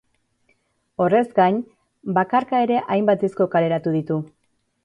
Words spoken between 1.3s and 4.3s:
gain, bakarka ere hainbat disko kaleratu ditu.